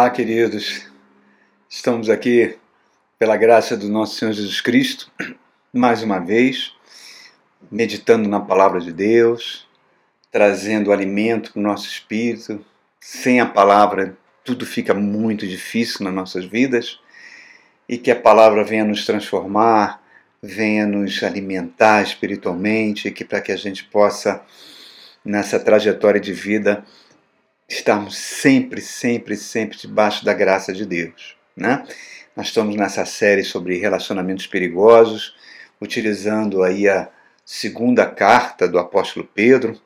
[0.00, 0.86] Olá, queridos.
[1.68, 2.56] Estamos aqui
[3.18, 5.12] pela graça do nosso Senhor Jesus Cristo,
[5.70, 6.72] mais uma vez,
[7.70, 9.68] meditando na palavra de Deus,
[10.32, 12.64] trazendo alimento para o nosso espírito.
[12.98, 16.98] Sem a palavra, tudo fica muito difícil nas nossas vidas.
[17.86, 20.02] E que a palavra venha nos transformar,
[20.42, 24.42] venha nos alimentar espiritualmente, que para que a gente possa,
[25.22, 26.86] nessa trajetória de vida,
[27.70, 31.36] estarmos sempre, sempre, sempre debaixo da graça de Deus.
[31.56, 31.86] Né?
[32.36, 35.36] Nós estamos nessa série sobre relacionamentos perigosos,
[35.80, 37.08] utilizando aí a
[37.44, 39.80] segunda carta do apóstolo Pedro,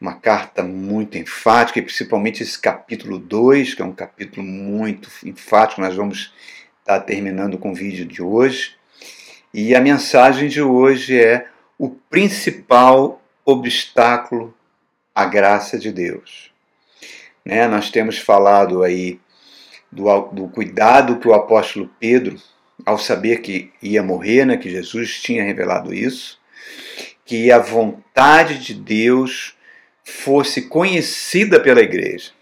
[0.00, 5.80] uma carta muito enfática, e principalmente esse capítulo 2, que é um capítulo muito enfático,
[5.80, 6.32] nós vamos
[6.80, 8.76] estar terminando com o vídeo de hoje.
[9.52, 14.54] E a mensagem de hoje é o principal obstáculo
[15.14, 16.47] à graça de Deus.
[17.48, 17.66] Né?
[17.66, 19.18] Nós temos falado aí
[19.90, 22.36] do, do cuidado que o apóstolo Pedro,
[22.84, 26.38] ao saber que ia morrer, né, que Jesus tinha revelado isso,
[27.24, 29.56] que a vontade de Deus
[30.04, 32.32] fosse conhecida pela igreja,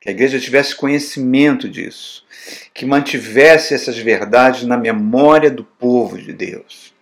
[0.00, 2.24] que a igreja tivesse conhecimento disso,
[2.72, 6.94] que mantivesse essas verdades na memória do povo de Deus.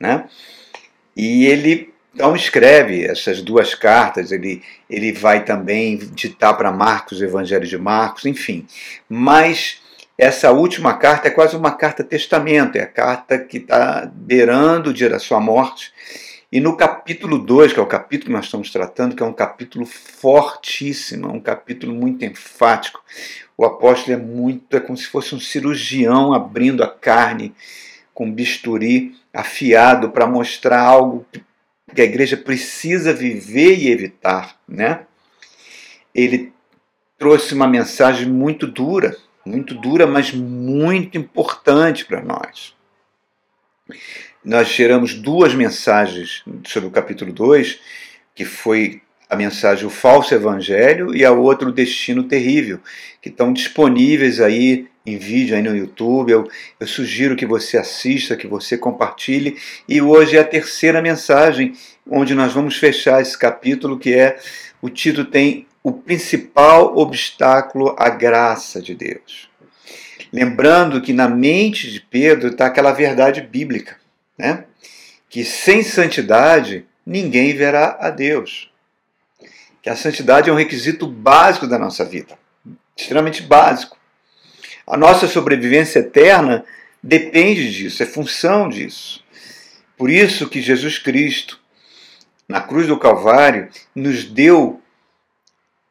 [0.00, 0.28] Né?
[1.16, 7.24] E ele então escreve essas duas cartas, ele, ele vai também ditar para Marcos o
[7.24, 8.66] Evangelho de Marcos, enfim.
[9.08, 9.80] Mas
[10.18, 15.20] essa última carta é quase uma carta testamento, é a carta que está beirando da
[15.20, 15.92] sua morte.
[16.50, 19.32] E no capítulo 2, que é o capítulo que nós estamos tratando, que é um
[19.32, 23.00] capítulo fortíssimo, um capítulo muito enfático,
[23.56, 27.54] o apóstolo é muito, é como se fosse um cirurgião abrindo a carne
[28.12, 31.46] com bisturi afiado para mostrar algo que
[31.94, 35.06] que a igreja precisa viver e evitar, né?
[36.14, 36.52] Ele
[37.18, 42.74] trouxe uma mensagem muito dura, muito dura, mas muito importante para nós.
[44.44, 47.80] Nós geramos duas mensagens sobre o capítulo 2,
[48.34, 52.80] que foi a mensagem O Falso Evangelho e a outra O Destino Terrível,
[53.20, 56.32] que estão disponíveis aí em vídeo aí no YouTube.
[56.32, 56.48] Eu,
[56.78, 59.56] eu sugiro que você assista, que você compartilhe.
[59.88, 61.74] E hoje é a terceira mensagem,
[62.08, 64.38] onde nós vamos fechar esse capítulo, que é
[64.80, 69.48] o título tem o principal obstáculo à graça de Deus.
[70.32, 73.96] Lembrando que na mente de Pedro está aquela verdade bíblica,
[74.36, 74.64] né?
[75.28, 78.70] que sem santidade ninguém verá a Deus.
[79.82, 82.38] Que a santidade é um requisito básico da nossa vida,
[82.96, 83.97] extremamente básico.
[84.90, 86.64] A nossa sobrevivência eterna
[87.02, 89.22] depende disso, é função disso.
[89.98, 91.60] Por isso que Jesus Cristo,
[92.48, 94.80] na cruz do Calvário, nos deu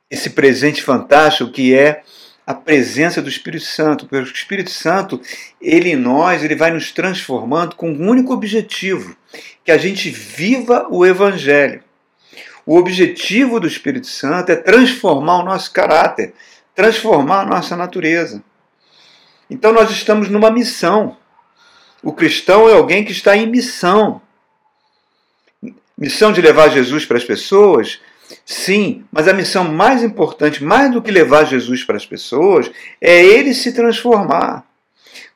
[0.10, 2.02] esse presente fantástico que é
[2.44, 4.08] a presença do Espírito Santo.
[4.08, 5.22] Porque o Espírito Santo,
[5.62, 9.16] ele em nós, ele vai nos transformando com um único objetivo,
[9.64, 11.84] que a gente viva o Evangelho.
[12.66, 16.34] O objetivo do Espírito Santo é transformar o nosso caráter,
[16.74, 18.44] transformar a nossa natureza.
[19.50, 21.18] Então nós estamos numa missão.
[22.04, 24.22] O cristão é alguém que está em missão.
[25.98, 28.00] Missão de levar Jesus para as pessoas?
[28.46, 32.70] Sim, mas a missão mais importante, mais do que levar Jesus para as pessoas,
[33.00, 34.66] é ele se transformar,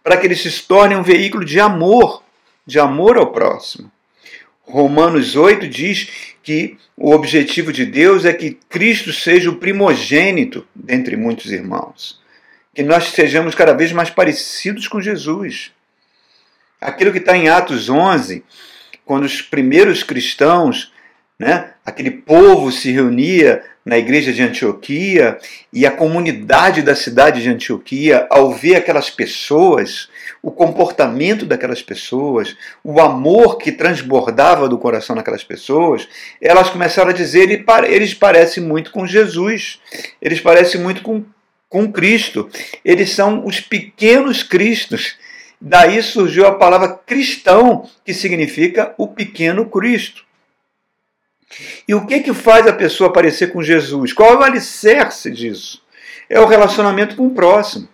[0.04, 2.22] para que ele se torne um veículo de amor,
[2.66, 3.90] de amor ao próximo.
[4.62, 6.10] Romanos 8 diz
[6.44, 12.21] que o objetivo de Deus é que Cristo seja o primogênito dentre muitos irmãos
[12.74, 15.72] que nós sejamos cada vez mais parecidos com Jesus.
[16.80, 18.44] Aquilo que está em Atos 11,
[19.06, 20.92] quando os primeiros cristãos,
[21.38, 25.38] né, aquele povo se reunia na igreja de Antioquia
[25.74, 30.08] e a comunidade da cidade de Antioquia, ao ver aquelas pessoas,
[30.42, 36.08] o comportamento daquelas pessoas, o amor que transbordava do coração daquelas pessoas,
[36.40, 37.50] elas começaram a dizer:
[37.90, 39.80] eles parecem muito com Jesus,
[40.22, 41.26] eles parecem muito com
[41.72, 42.50] com Cristo.
[42.84, 45.16] Eles são os pequenos cristos.
[45.60, 50.24] Daí surgiu a palavra cristão, que significa o pequeno Cristo.
[51.88, 54.12] E o que, que faz a pessoa parecer com Jesus?
[54.12, 55.82] Qual é o alicerce disso?
[56.30, 57.88] É o relacionamento com o próximo,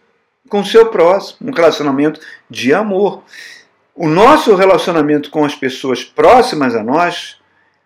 [0.49, 2.19] com o seu próximo, um relacionamento
[2.49, 3.23] de amor.
[3.95, 7.37] O nosso relacionamento com as pessoas próximas a nós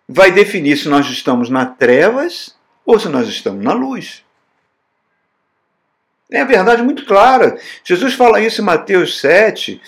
[0.08, 2.54] vai definir se nós estamos nas trevas
[2.84, 4.22] ou se nós estamos na luz.
[6.32, 7.58] É a verdade muito clara.
[7.84, 9.78] Jesus fala isso em Mateus 7,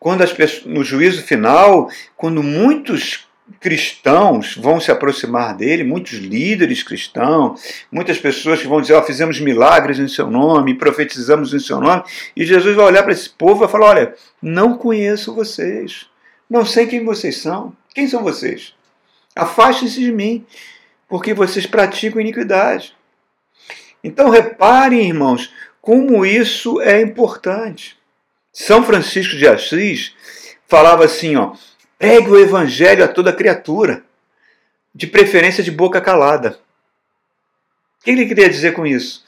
[0.00, 3.28] quando as pessoas, no juízo final, quando muitos
[3.60, 9.38] cristãos vão se aproximar dele, muitos líderes cristãos, muitas pessoas que vão dizer: oh, fizemos
[9.38, 12.02] milagres em seu nome, profetizamos em seu nome,
[12.34, 16.06] e Jesus vai olhar para esse povo e vai falar: olha, não conheço vocês,
[16.50, 18.74] não sei quem vocês são, quem são vocês?
[19.36, 20.44] Afastem-se de mim,
[21.08, 22.92] porque vocês praticam iniquidade.
[24.02, 25.52] Então reparem, irmãos,
[25.82, 27.98] como isso é importante.
[28.52, 30.14] São Francisco de Assis
[30.68, 31.54] falava assim, ó,
[31.98, 34.04] pregue o evangelho a toda criatura,
[34.94, 36.60] de preferência de boca calada.
[38.00, 39.24] O que ele queria dizer com isso?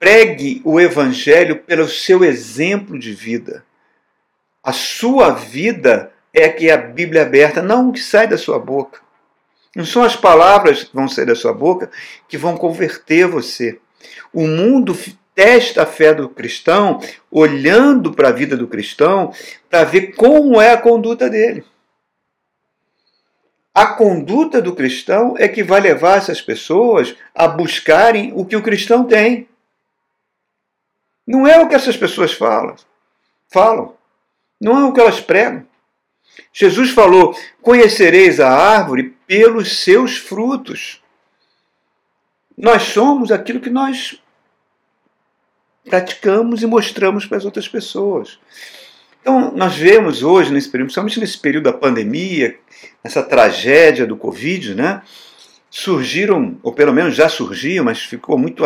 [0.00, 3.64] Pregue o evangelho pelo seu exemplo de vida.
[4.64, 8.58] A sua vida é que é a Bíblia aberta, não o que sai da sua
[8.58, 9.00] boca.
[9.76, 11.88] Não são as palavras que vão sair da sua boca
[12.28, 13.78] que vão converter você.
[14.32, 14.96] O mundo
[15.36, 16.98] testa a fé do cristão
[17.30, 19.32] olhando para a vida do cristão
[19.68, 21.62] para ver como é a conduta dele.
[23.74, 28.62] A conduta do cristão é que vai levar essas pessoas a buscarem o que o
[28.62, 29.46] cristão tem.
[31.26, 32.74] Não é o que essas pessoas falam.
[33.48, 33.94] Falam.
[34.58, 35.66] Não é o que elas pregam.
[36.50, 41.02] Jesus falou: Conhecereis a árvore pelos seus frutos.
[42.56, 44.18] Nós somos aquilo que nós
[45.88, 48.38] praticamos e mostramos para as outras pessoas.
[49.20, 52.56] Então, nós vemos hoje, nesse período, principalmente nesse período da pandemia,
[53.02, 55.02] essa tragédia do Covid, né?
[55.70, 58.64] Surgiram, ou pelo menos já surgiam, mas ficou muito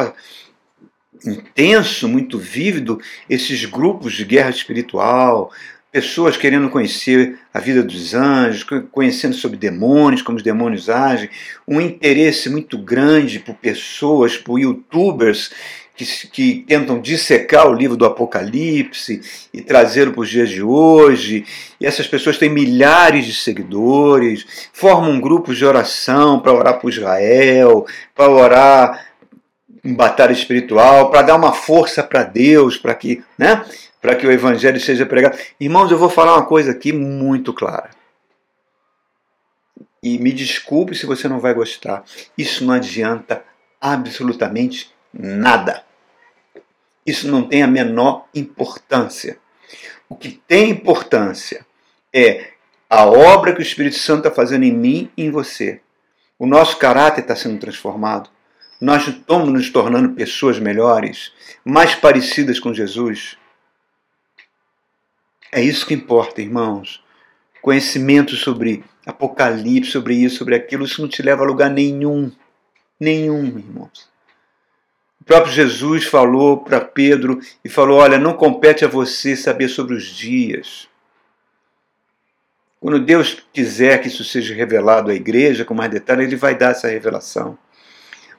[1.24, 5.50] intenso, muito vívido, esses grupos de guerra espiritual,
[5.92, 11.28] pessoas querendo conhecer a vida dos anjos, conhecendo sobre demônios, como os demônios agem,
[11.66, 15.50] um interesse muito grande por pessoas, por youtubers
[16.00, 19.20] que, que tentam dissecar o livro do Apocalipse
[19.52, 21.44] e trazê-lo para os dias de hoje.
[21.78, 27.86] E essas pessoas têm milhares de seguidores, formam grupos de oração para orar por Israel,
[28.14, 29.06] para orar
[29.84, 33.64] em batalha espiritual, para dar uma força para Deus, para que, né?
[34.00, 35.38] para que o evangelho seja pregado.
[35.58, 37.90] Irmãos, eu vou falar uma coisa aqui muito clara.
[40.02, 42.04] E me desculpe se você não vai gostar.
[42.36, 43.42] Isso não adianta
[43.78, 45.89] absolutamente nada.
[47.10, 49.38] Isso não tem a menor importância.
[50.08, 51.66] O que tem importância
[52.12, 52.52] é
[52.88, 55.80] a obra que o Espírito Santo está fazendo em mim e em você.
[56.38, 58.30] O nosso caráter está sendo transformado.
[58.80, 61.32] Nós estamos nos tornando pessoas melhores,
[61.64, 63.36] mais parecidas com Jesus.
[65.50, 67.02] É isso que importa, irmãos.
[67.60, 72.30] Conhecimento sobre Apocalipse, sobre isso, sobre aquilo, isso não te leva a lugar nenhum.
[72.98, 74.08] Nenhum, irmãos.
[75.20, 79.94] O próprio Jesus falou para Pedro e falou: Olha, não compete a você saber sobre
[79.94, 80.88] os dias.
[82.80, 86.70] Quando Deus quiser que isso seja revelado à igreja com mais detalhe, Ele vai dar
[86.70, 87.58] essa revelação.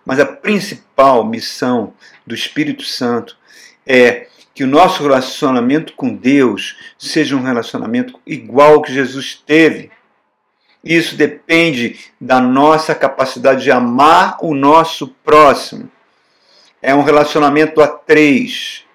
[0.04, 1.94] Mas a principal missão
[2.26, 3.38] do Espírito Santo
[3.86, 9.92] é que o nosso relacionamento com Deus seja um relacionamento igual ao que Jesus teve.
[10.84, 15.90] Isso depende da nossa capacidade de amar o nosso próximo.
[16.82, 18.86] É um relacionamento a três.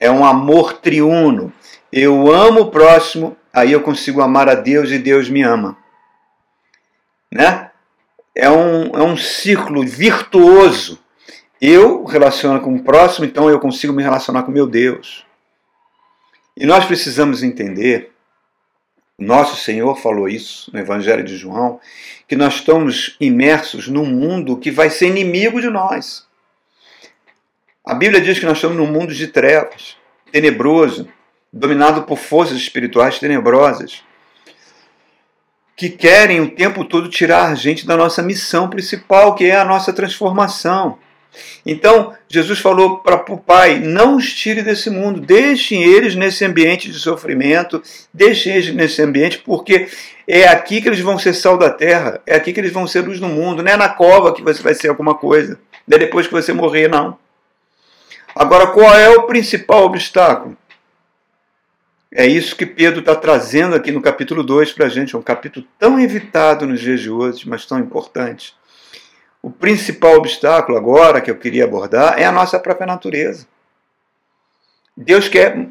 [0.00, 1.52] É um amor triuno.
[1.92, 5.76] Eu amo o próximo, aí eu consigo amar a Deus e Deus me ama.
[7.30, 7.70] Né?
[8.34, 11.02] É um, é um ciclo virtuoso
[11.64, 15.24] eu relaciono com o próximo, então eu consigo me relacionar com meu Deus.
[16.56, 18.10] E nós precisamos entender,
[19.16, 21.78] nosso Senhor falou isso no Evangelho de João,
[22.26, 26.26] que nós estamos imersos num mundo que vai ser inimigo de nós.
[27.84, 29.96] A Bíblia diz que nós estamos num mundo de trevas,
[30.30, 31.08] tenebroso,
[31.52, 34.04] dominado por forças espirituais tenebrosas,
[35.76, 39.64] que querem o tempo todo tirar a gente da nossa missão principal, que é a
[39.64, 40.96] nossa transformação.
[41.66, 46.88] Então, Jesus falou para o Pai: não os tire desse mundo, deixem eles nesse ambiente
[46.88, 47.82] de sofrimento,
[48.14, 49.88] deixem eles nesse ambiente, porque
[50.28, 53.00] é aqui que eles vão ser sal da terra, é aqui que eles vão ser
[53.00, 55.98] luz no mundo, não é na cova que você vai ser alguma coisa, não é
[55.98, 57.20] depois que você morrer, não.
[58.34, 60.56] Agora, qual é o principal obstáculo?
[62.14, 65.22] É isso que Pedro está trazendo aqui no capítulo 2 para a gente, é um
[65.22, 68.54] capítulo tão evitado nos dias de hoje, mas tão importante.
[69.40, 73.46] O principal obstáculo agora que eu queria abordar é a nossa própria natureza.
[74.96, 75.66] Deus quer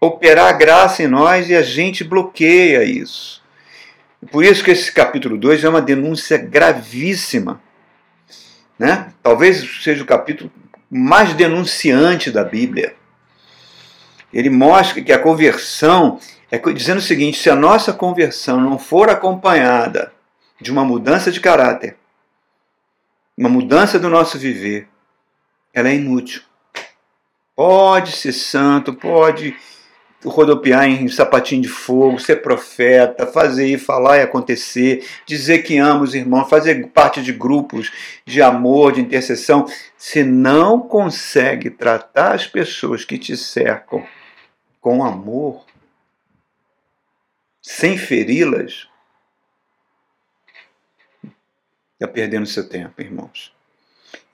[0.00, 3.42] operar a graça em nós e a gente bloqueia isso.
[4.30, 7.60] Por isso que esse capítulo 2 é uma denúncia gravíssima.
[8.78, 9.10] Né?
[9.22, 10.50] Talvez seja o capítulo
[10.96, 12.96] mais denunciante da Bíblia.
[14.32, 16.18] Ele mostra que a conversão
[16.50, 20.12] é dizendo o seguinte: se a nossa conversão não for acompanhada
[20.60, 21.96] de uma mudança de caráter,
[23.36, 24.88] uma mudança do nosso viver,
[25.72, 26.42] ela é inútil.
[27.54, 29.56] Pode ser santo, pode
[30.24, 36.02] rodopiar em sapatinho de fogo, ser profeta, fazer e falar e acontecer, dizer que ama
[36.02, 37.92] os irmãos, fazer parte de grupos
[38.24, 44.04] de amor, de intercessão, se não consegue tratar as pessoas que te cercam
[44.80, 45.64] com amor,
[47.60, 48.88] sem feri-las,
[51.94, 53.52] está perdendo seu tempo, irmãos.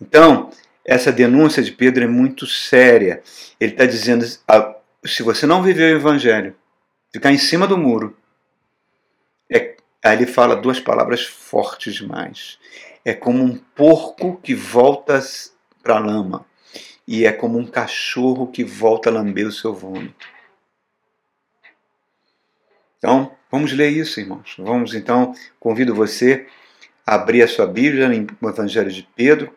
[0.00, 0.50] Então,
[0.84, 3.22] essa denúncia de Pedro é muito séria.
[3.58, 4.26] Ele está dizendo:
[5.04, 6.54] se você não viver o evangelho,
[7.12, 8.16] ficar em cima do muro,
[9.50, 12.58] é, aí ele fala duas palavras fortes demais.
[13.04, 15.20] É como um porco que volta
[15.82, 16.46] para a lama,
[17.06, 20.26] e é como um cachorro que volta a lamber o seu vômito.
[22.98, 24.54] Então, vamos ler isso, irmãos.
[24.56, 26.46] Vamos então, convido você
[27.04, 29.52] a abrir a sua Bíblia no Evangelho de Pedro,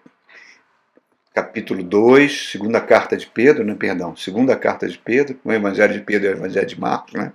[1.36, 6.00] capítulo 2, segunda carta de Pedro, né, perdão, segunda carta de Pedro, o Evangelho de
[6.00, 7.34] Pedro é o Evangelho de Marcos, né?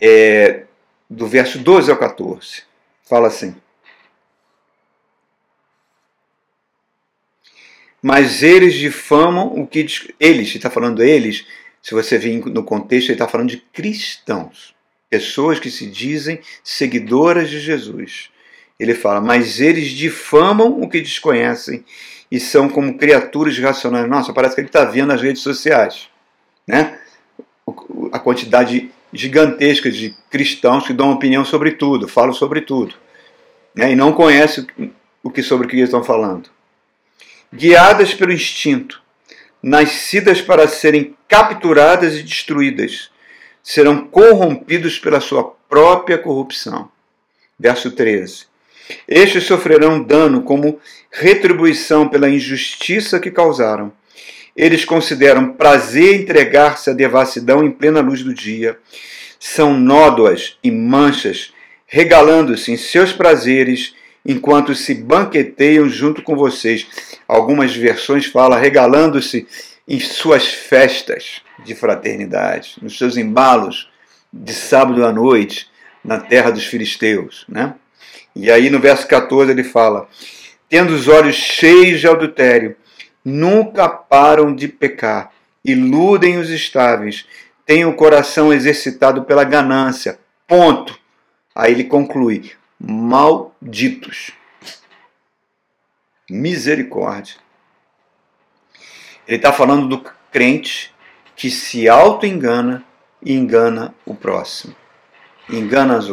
[0.00, 0.64] É,
[1.08, 2.62] do verso 12 ao 14.
[3.02, 3.54] Fala assim:
[8.02, 9.86] Mas eles difamam o que.
[10.18, 11.46] Eles, está falando eles,
[11.82, 14.74] se você vir no contexto, ele está falando de cristãos,
[15.10, 18.30] pessoas que se dizem seguidoras de Jesus.
[18.78, 21.84] Ele fala, mas eles difamam o que desconhecem
[22.30, 24.08] e são como criaturas racionais.
[24.08, 26.08] Nossa, parece que ele está vendo nas redes sociais.
[26.66, 26.98] Né?
[28.12, 32.94] A quantidade gigantesca de cristãos que dão opinião sobre tudo, falam sobre tudo.
[33.74, 33.92] Né?
[33.92, 34.66] E não conhecem
[35.22, 36.50] o que sobre o que eles estão falando.
[37.52, 39.00] Guiadas pelo instinto,
[39.62, 43.10] nascidas para serem capturadas e destruídas,
[43.62, 46.90] serão corrompidos pela sua própria corrupção.
[47.58, 48.46] Verso 13.
[49.08, 53.92] Estes sofrerão dano como retribuição pela injustiça que causaram.
[54.56, 58.78] Eles consideram prazer entregar-se à devassidão em plena luz do dia.
[59.38, 61.52] São nódoas e manchas,
[61.86, 66.86] regalando-se em seus prazeres enquanto se banqueteiam junto com vocês.
[67.28, 69.46] Algumas versões falam regalando-se
[69.86, 73.88] em suas festas de fraternidade, nos seus embalos
[74.32, 75.68] de sábado à noite
[76.02, 77.74] na terra dos filisteus, né?
[78.38, 80.06] E aí no verso 14 ele fala:
[80.68, 82.76] tendo os olhos cheios de adultério,
[83.24, 85.32] nunca param de pecar,
[85.64, 87.26] iludem os estáveis,
[87.64, 90.18] têm o coração exercitado pela ganância.
[90.46, 90.98] Ponto.
[91.54, 94.32] Aí ele conclui: malditos.
[96.28, 97.36] Misericórdia.
[99.26, 100.94] Ele está falando do crente
[101.34, 102.84] que se auto-engana
[103.22, 104.76] e engana o próximo.
[105.48, 106.06] Engana as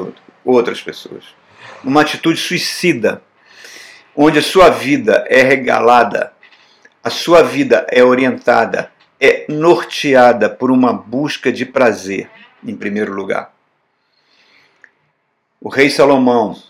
[0.45, 1.42] outras pessoas
[1.83, 3.21] uma atitude suicida,
[4.15, 6.33] onde a sua vida é regalada,
[7.03, 12.29] a sua vida é orientada, é norteada por uma busca de prazer,
[12.65, 13.53] em primeiro lugar.
[15.59, 16.61] O rei Salomão,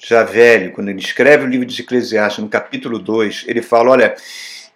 [0.00, 4.14] já velho, quando ele escreve o livro de Eclesiastes, no capítulo 2, ele fala: Olha,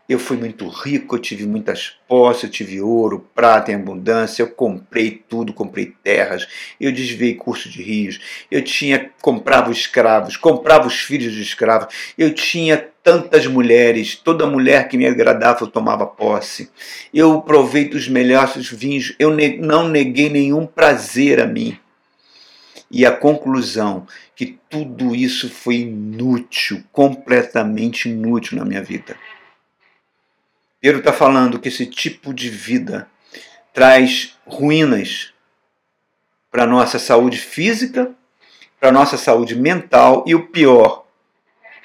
[0.09, 4.49] eu fui muito rico, eu tive muitas posses, eu tive ouro, prata em abundância, eu
[4.49, 6.47] comprei tudo, comprei terras,
[6.80, 12.35] eu desviei curso de rios, eu tinha comprava escravos, comprava os filhos de escravos, eu
[12.35, 16.71] tinha tantas mulheres, toda mulher que me agradava eu tomava posse.
[17.12, 21.76] Eu provei dos melhores vinhos, eu não neguei nenhum prazer a mim.
[22.90, 24.06] E a conclusão
[24.37, 29.16] que tudo isso foi inútil, completamente inútil na minha vida.
[30.82, 33.08] Pedro está falando que esse tipo de vida
[33.72, 35.32] traz ruínas
[36.50, 38.12] para a nossa saúde física,
[38.80, 41.06] para a nossa saúde mental e o pior,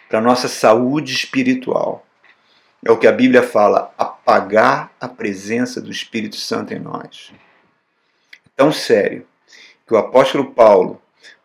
[0.10, 2.08] para a nossa saúde espiritual.
[2.84, 7.32] É o que a Bíblia fala, apagar a presença do Espírito Santo em nós.
[8.48, 9.28] É tão sério
[9.86, 11.00] que o apóstolo Paulo,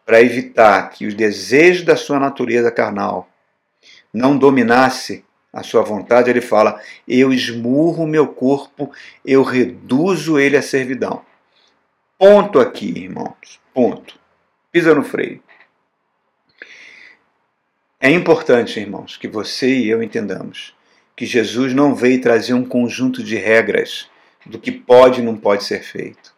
[0.06, 3.28] para evitar que os desejos da sua natureza carnal
[4.10, 8.90] não dominasse a sua vontade, ele fala: eu esmurro o meu corpo,
[9.24, 11.22] eu reduzo ele à servidão.
[12.18, 13.60] Ponto aqui, irmãos.
[13.74, 14.18] Ponto.
[14.70, 15.42] Pisa no freio.
[18.00, 20.74] É importante, irmãos, que você e eu entendamos
[21.14, 24.10] que Jesus não veio trazer um conjunto de regras
[24.46, 26.34] do que pode e não pode ser feito.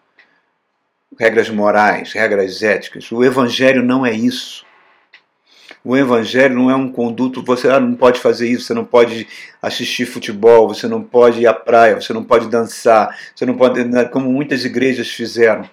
[1.19, 3.11] Regras morais, regras éticas.
[3.13, 4.67] O Evangelho não é isso.
[5.85, 9.29] O evangelho não é um conduto, você não pode fazer isso, você não pode
[9.61, 13.85] assistir futebol, você não pode ir à praia, você não pode dançar, você não pode,
[13.85, 15.69] né, como muitas igrejas fizeram.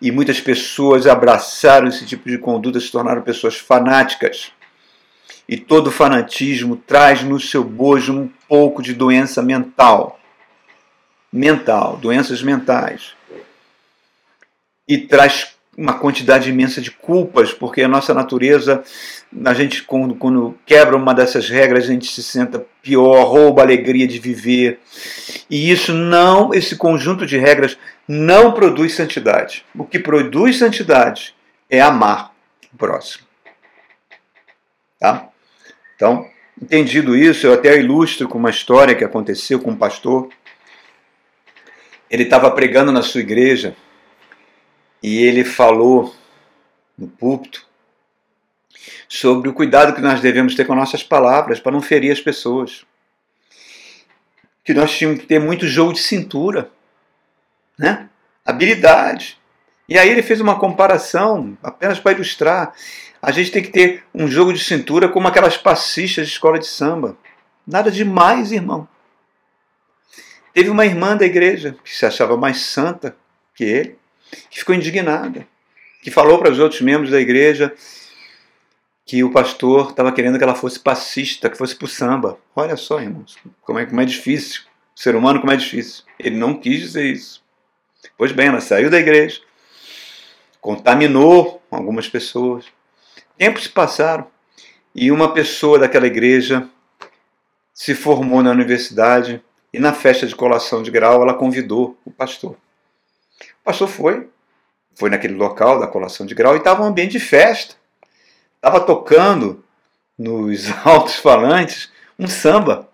[0.00, 4.50] E muitas pessoas abraçaram esse tipo de conduta, se tornaram pessoas fanáticas.
[5.46, 10.18] E todo fanatismo traz no seu bojo um pouco de doença mental.
[11.30, 13.12] Mental, doenças mentais.
[14.88, 18.82] E traz uma quantidade imensa de culpas, porque a nossa natureza,
[19.44, 23.64] a gente quando, quando, quebra uma dessas regras, a gente se senta pior, rouba a
[23.64, 24.80] alegria de viver.
[25.50, 27.76] E isso não, esse conjunto de regras
[28.06, 29.64] não produz santidade.
[29.76, 31.34] O que produz santidade
[31.68, 32.32] é amar
[32.72, 33.24] o próximo.
[35.00, 35.28] Tá?
[35.96, 36.26] Então,
[36.60, 40.28] entendido isso, eu até ilustro com uma história que aconteceu com um pastor.
[42.10, 43.76] Ele estava pregando na sua igreja
[45.04, 46.16] e ele falou
[46.96, 47.68] no púlpito
[49.06, 52.86] sobre o cuidado que nós devemos ter com nossas palavras para não ferir as pessoas.
[54.64, 56.70] Que nós tínhamos que ter muito jogo de cintura,
[57.78, 58.08] né?
[58.46, 59.38] habilidade.
[59.86, 62.72] E aí ele fez uma comparação, apenas para ilustrar.
[63.20, 66.66] A gente tem que ter um jogo de cintura como aquelas passistas de escola de
[66.66, 67.14] samba.
[67.66, 68.88] Nada demais, irmão.
[70.54, 73.14] Teve uma irmã da igreja que se achava mais santa
[73.54, 73.98] que ele
[74.50, 75.46] que ficou indignada,
[76.02, 77.74] que falou para os outros membros da igreja
[79.06, 82.38] que o pastor estava querendo que ela fosse passista, que fosse para o samba.
[82.56, 84.62] Olha só, irmãos, como é, como é difícil.
[84.96, 86.04] O ser humano como é difícil.
[86.18, 87.42] Ele não quis dizer isso.
[88.16, 89.40] Pois bem, ela saiu da igreja,
[90.60, 92.66] contaminou algumas pessoas.
[93.36, 94.26] Tempos se passaram
[94.94, 96.68] e uma pessoa daquela igreja
[97.72, 102.56] se formou na universidade e na festa de colação de grau ela convidou o pastor.
[103.64, 104.28] O pastor foi,
[104.94, 107.74] foi naquele local da colação de grau e estava um ambiente de festa.
[108.56, 109.64] Estava tocando
[110.18, 112.90] nos altos falantes um samba.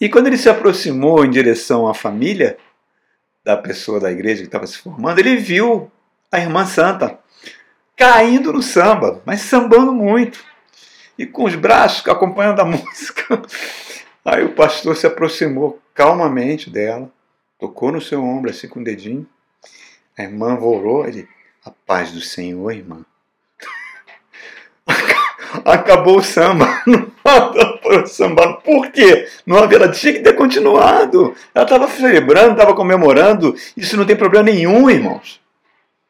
[0.00, 2.56] E quando ele se aproximou em direção à família
[3.44, 5.92] da pessoa da igreja que estava se formando, ele viu
[6.32, 7.18] a irmã santa
[7.94, 10.42] caindo no samba, mas sambando muito.
[11.18, 13.42] E com os braços acompanhando a música.
[14.24, 17.12] Aí o pastor se aproximou calmamente dela,
[17.58, 19.28] tocou no seu ombro assim com o dedinho
[20.16, 21.28] a irmã volou, ele,
[21.64, 23.04] a paz do Senhor, irmã.
[25.64, 26.82] Acabou o samba.
[26.86, 27.10] Não
[28.06, 28.54] samba.
[28.54, 29.26] Por quê?
[29.46, 31.34] Não havia, ela tinha que ter continuado.
[31.54, 33.54] Ela estava celebrando, estava comemorando.
[33.76, 35.40] Isso não tem problema nenhum, irmãos.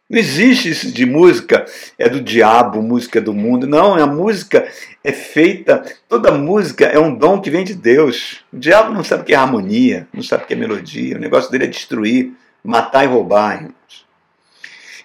[0.09, 1.65] Não existe isso de música
[1.97, 3.67] é do diabo, música do mundo.
[3.67, 4.67] Não, a música
[5.05, 8.41] é feita, toda música é um dom que vem de Deus.
[8.53, 11.17] O diabo não sabe o que é harmonia, não sabe o que é melodia.
[11.17, 14.07] O negócio dele é destruir, matar e roubar, irmãos.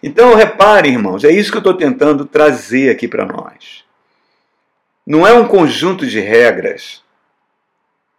[0.01, 3.83] Então, repare, irmãos, é isso que eu estou tentando trazer aqui para nós.
[5.05, 7.03] Não é um conjunto de regras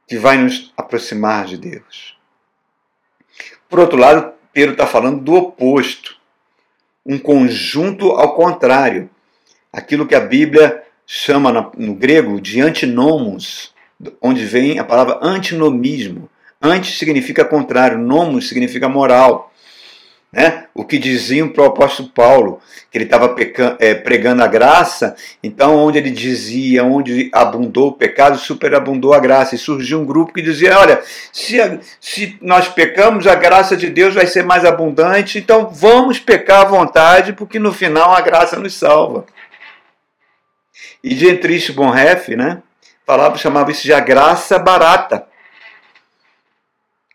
[0.06, 2.16] que vai nos aproximar de Deus.
[3.68, 6.16] Por outro lado, Pedro está falando do oposto.
[7.04, 9.10] Um conjunto ao contrário.
[9.72, 13.74] Aquilo que a Bíblia chama no grego de antinomos,
[14.20, 16.28] onde vem a palavra antinomismo.
[16.60, 19.52] Antes significa contrário, nomos significa moral.
[20.32, 20.66] Né?
[20.74, 23.34] O que diziam para o apóstolo Paulo, que ele estava
[23.78, 29.54] é, pregando a graça, então onde ele dizia, onde abundou o pecado, superabundou a graça.
[29.54, 31.00] E surgiu um grupo que dizia: olha,
[31.32, 31.56] se,
[32.00, 36.68] se nós pecamos, a graça de Deus vai ser mais abundante, então vamos pecar à
[36.68, 39.24] vontade, porque no final a graça nos salva.
[41.02, 42.62] E Dietrich Bonhoeffer, né,
[43.06, 45.26] falava, chamava isso de a graça barata.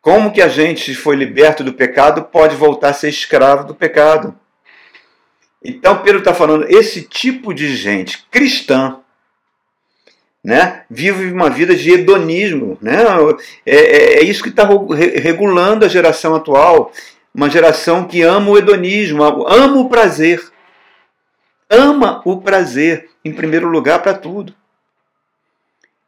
[0.02, 4.36] Como que a gente foi liberto do pecado pode voltar a ser escravo do pecado?
[5.64, 8.98] Então Pedro está falando, esse tipo de gente cristã,
[10.44, 12.80] né, vive uma vida de hedonismo.
[12.82, 12.98] Né?
[13.64, 14.68] É, é, é isso que está
[15.22, 16.92] regulando a geração atual.
[17.34, 20.42] Uma geração que ama o hedonismo, ama o prazer.
[21.70, 24.54] Ama o prazer, em primeiro lugar, para tudo.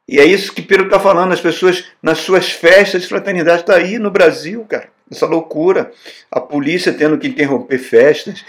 [0.08, 3.76] E é isso que Pedro está falando, as pessoas nas suas festas de fraternidade, está
[3.76, 5.92] aí no Brasil, cara, essa loucura.
[6.30, 8.44] A polícia tendo que interromper festas,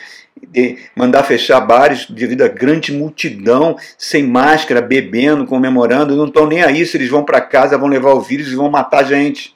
[0.97, 6.85] mandar fechar bares devido a grande multidão, sem máscara, bebendo, comemorando, não estão nem aí
[6.85, 9.55] se eles vão para casa, vão levar o vírus e vão matar gente.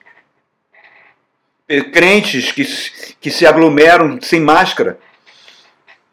[1.93, 2.65] Crentes que,
[3.21, 4.99] que se aglomeram sem máscara,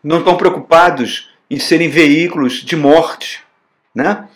[0.03, 3.41] não estão preocupados em serem veículos de morte,
[3.93, 4.27] né?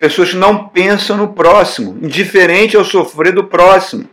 [0.00, 4.08] Pessoas que não pensam no próximo, indiferente ao sofrer do próximo.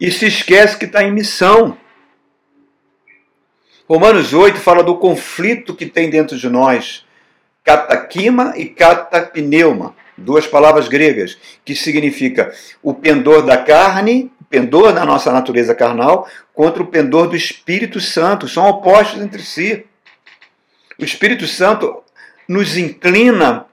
[0.00, 1.76] E se esquece que está em missão.
[3.86, 7.04] Romanos 8 fala do conflito que tem dentro de nós.
[7.62, 12.50] Katakima e katapneuma, duas palavras gregas, que significa
[12.82, 18.00] o pendor da carne, o pendor da nossa natureza carnal, contra o pendor do Espírito
[18.00, 18.48] Santo.
[18.48, 19.84] São opostos entre si.
[20.98, 22.02] O Espírito Santo
[22.48, 23.68] nos inclina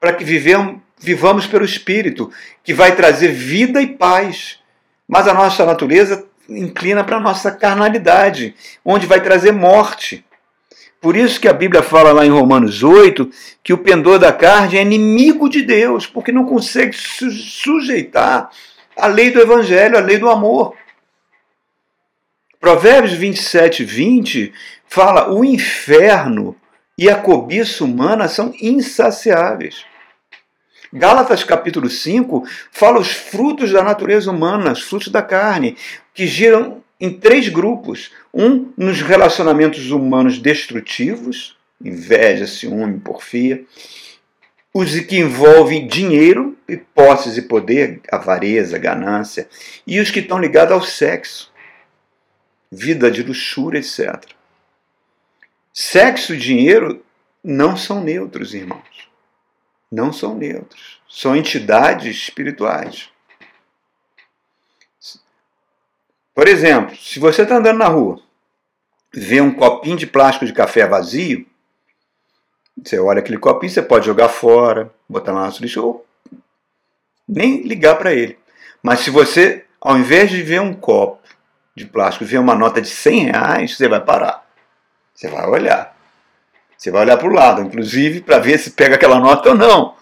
[0.00, 2.30] para que vivamos pelo Espírito,
[2.62, 4.58] que vai trazer vida e paz.
[5.06, 10.24] Mas a nossa natureza inclina para a nossa carnalidade, onde vai trazer morte.
[11.00, 13.30] Por isso que a Bíblia fala lá em Romanos 8
[13.62, 18.50] que o pendor da carne é inimigo de Deus, porque não consegue se sujeitar
[18.96, 20.74] à lei do Evangelho, à lei do amor.
[22.58, 24.52] Provérbios 27, 20
[24.88, 26.56] fala: o inferno
[26.98, 29.86] e a cobiça humana são insaciáveis.
[30.92, 35.76] Gálatas capítulo 5 fala os frutos da natureza humana, os frutos da carne,
[36.12, 38.10] que giram em três grupos.
[38.34, 43.64] Um nos relacionamentos humanos destrutivos, inveja, ciúme, porfia.
[44.74, 46.56] Os que envolvem dinheiro,
[46.94, 49.48] posses e poder, avareza, ganância.
[49.86, 51.52] E os que estão ligados ao sexo,
[52.70, 54.37] vida de luxúria, etc.
[55.72, 57.04] Sexo e dinheiro
[57.42, 59.08] não são neutros, irmãos.
[59.90, 61.00] Não são neutros.
[61.08, 63.10] São entidades espirituais.
[66.34, 68.20] Por exemplo, se você está andando na rua,
[69.12, 71.46] vê um copinho de plástico de café vazio,
[72.80, 76.06] você olha aquele copinho, você pode jogar fora, botar lá no lixo ou
[77.26, 78.38] nem ligar para ele.
[78.82, 81.20] Mas se você, ao invés de ver um copo
[81.74, 84.47] de plástico, ver uma nota de 100 reais, você vai parar.
[85.18, 85.96] Você vai olhar.
[86.76, 89.96] Você vai olhar para o lado, inclusive, para ver se pega aquela nota ou não.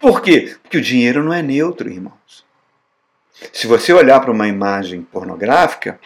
[0.00, 0.56] Por quê?
[0.62, 2.46] Porque o dinheiro não é neutro, irmãos.
[3.52, 6.00] Se você olhar para uma imagem pornográfica,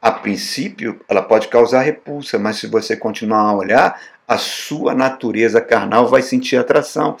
[0.00, 5.60] a princípio ela pode causar repulsa, mas se você continuar a olhar, a sua natureza
[5.60, 7.16] carnal vai sentir atração.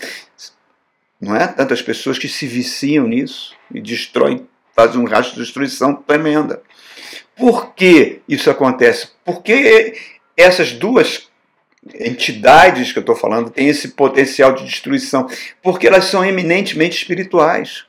[1.20, 1.48] Não é?
[1.48, 6.62] Tantas pessoas que se viciam nisso e destroem, fazem um rastro de destruição tremenda.
[7.34, 9.10] Por que isso acontece?
[9.24, 11.28] Porque essas duas
[11.94, 15.28] entidades que eu estou falando têm esse potencial de destruição,
[15.62, 17.84] porque elas são eminentemente espirituais.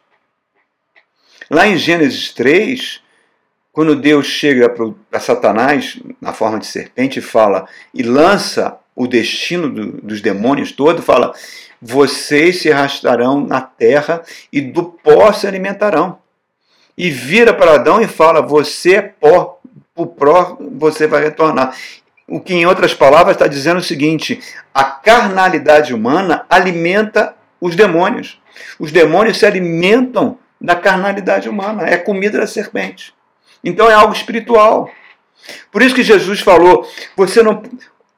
[1.49, 3.01] Lá em Gênesis 3,
[3.71, 9.69] quando Deus chega para Satanás na forma de serpente e fala e lança o destino
[9.69, 11.33] do, dos demônios todo, fala:
[11.81, 16.19] vocês se arrastarão na terra e do pó se alimentarão.
[16.97, 19.59] E vira para Adão e fala: você é pó,
[19.95, 21.75] o pró você vai retornar.
[22.27, 24.39] O que, em outras palavras, está dizendo o seguinte:
[24.73, 28.41] a carnalidade humana alimenta os demônios.
[28.79, 33.13] Os demônios se alimentam da carnalidade humana, é comida da serpente.
[33.63, 34.89] Então é algo espiritual.
[35.71, 37.61] Por isso que Jesus falou, você não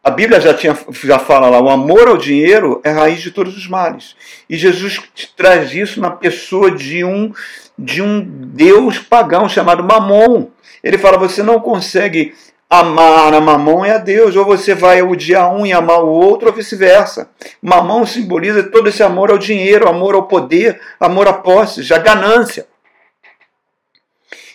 [0.04, 3.58] a Bíblia já tinha já fala lá, o amor ao dinheiro é raiz de todos
[3.58, 4.16] os males.
[4.48, 5.02] E Jesus
[5.36, 7.34] traz isso na pessoa de um
[7.78, 10.50] de um Deus pagão chamado Mamon.
[10.84, 12.36] Ele fala: você não consegue
[12.80, 16.48] amar a mamão é a Deus, ou você vai odiar um e amar o outro,
[16.48, 17.30] ou vice-versa.
[17.62, 22.66] Mamão simboliza todo esse amor ao dinheiro, amor ao poder, amor à posse, a ganância.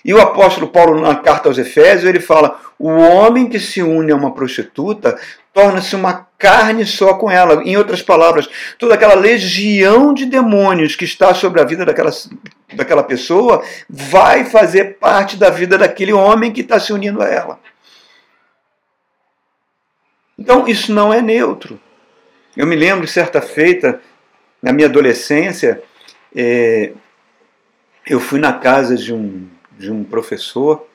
[0.04, 4.10] E o apóstolo Paulo, na carta aos Efésios, ele fala: o homem que se une
[4.10, 5.18] a uma prostituta
[5.52, 7.62] torna-se uma carne só com ela.
[7.64, 12.10] Em outras palavras, toda aquela legião de demônios que está sobre a vida daquela,
[12.72, 17.58] daquela pessoa vai fazer parte da vida daquele homem que está se unindo a ela.
[20.40, 21.78] Então, isso não é neutro.
[22.56, 24.00] Eu me lembro, certa feita,
[24.62, 25.82] na minha adolescência,
[26.34, 26.92] é,
[28.06, 29.46] eu fui na casa de um,
[29.78, 30.86] de um professor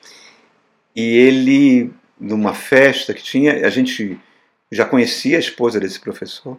[0.94, 4.18] e ele, numa festa que tinha, a gente
[4.70, 6.58] já conhecia a esposa desse professor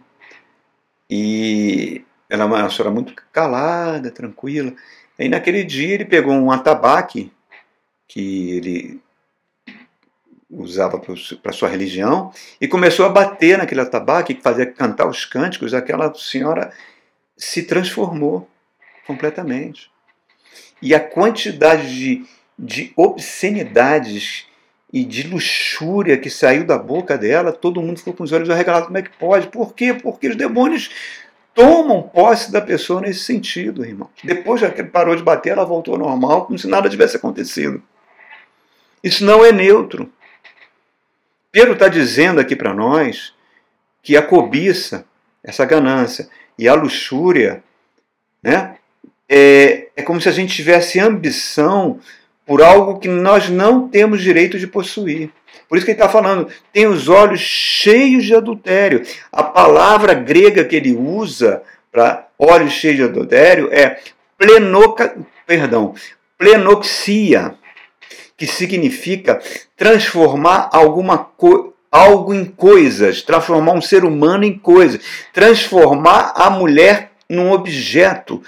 [1.10, 4.72] e ela é uma senhora muito calada, tranquila.
[5.18, 7.30] E naquele dia ele pegou um atabaque
[8.06, 9.00] que ele
[10.50, 10.98] usava
[11.42, 16.12] para sua religião, e começou a bater naquele atabaque que fazia cantar os cânticos, aquela
[16.14, 16.72] senhora
[17.36, 18.48] se transformou
[19.06, 19.90] completamente.
[20.80, 22.26] E a quantidade de,
[22.58, 24.46] de obscenidades
[24.92, 28.86] e de luxúria que saiu da boca dela, todo mundo ficou com os olhos arregalados.
[28.86, 29.48] Como é que pode?
[29.48, 29.92] Por quê?
[29.92, 30.90] Porque os demônios
[31.54, 34.08] tomam posse da pessoa nesse sentido, irmão.
[34.24, 37.82] Depois que parou de bater, ela voltou ao normal, como se nada tivesse acontecido.
[39.02, 40.10] Isso não é neutro.
[41.50, 43.34] Pedro está dizendo aqui para nós
[44.02, 45.04] que a cobiça,
[45.42, 47.62] essa ganância e a luxúria,
[48.42, 48.76] né,
[49.28, 52.00] é, é como se a gente tivesse ambição
[52.46, 55.30] por algo que nós não temos direito de possuir.
[55.68, 59.02] Por isso que ele está falando, tem os olhos cheios de adultério.
[59.30, 64.00] A palavra grega que ele usa para olhos cheios de adultério é
[64.38, 65.14] plenoca,
[65.46, 65.94] perdão,
[66.38, 67.54] plenoxia,
[68.38, 69.42] que significa
[69.76, 71.30] transformar alguma
[71.90, 75.00] algo em coisas, transformar um ser humano em coisa,
[75.32, 78.42] transformar a mulher num objeto,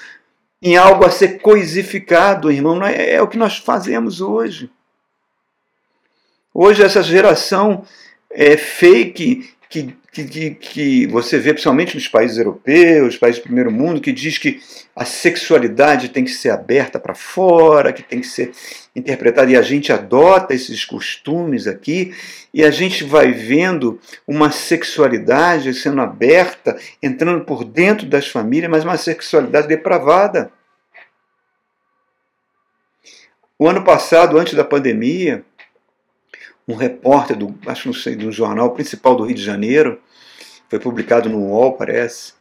[0.62, 2.84] em algo a ser coisificado, irmão.
[2.86, 4.70] É, é o que nós fazemos hoje.
[6.54, 7.84] Hoje essa geração
[8.30, 14.00] é fake que, que, que, você vê principalmente nos países europeus, países do primeiro mundo,
[14.00, 14.60] que diz que
[14.94, 18.52] a sexualidade tem que ser aberta para fora, que tem que ser
[18.94, 22.12] interpretada, e a gente adota esses costumes aqui,
[22.52, 28.84] e a gente vai vendo uma sexualidade sendo aberta, entrando por dentro das famílias, mas
[28.84, 30.50] uma sexualidade depravada.
[33.56, 35.44] O ano passado, antes da pandemia,
[36.70, 40.00] um repórter do, acho não sei, do jornal principal do Rio de Janeiro,
[40.68, 42.34] foi publicado no UOL, parece,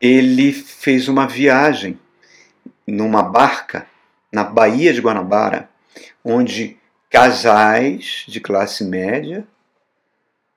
[0.00, 1.98] ele fez uma viagem
[2.86, 3.86] numa barca
[4.32, 5.68] na Baía de Guanabara,
[6.24, 6.78] onde
[7.10, 9.46] casais de classe média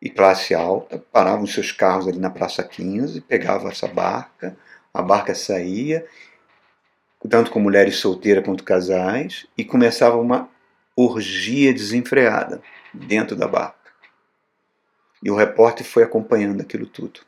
[0.02, 4.56] e classe alta paravam seus carros ali na Praça 15, pegavam essa barca,
[4.94, 6.06] a barca saía,
[7.30, 10.50] tanto com mulheres solteiras quanto casais, e começava uma
[10.96, 12.62] orgia desenfreada
[12.94, 13.78] dentro da barca.
[15.22, 17.22] E o repórter foi acompanhando aquilo tudo.